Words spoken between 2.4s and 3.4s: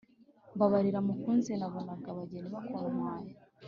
bakuntwaye.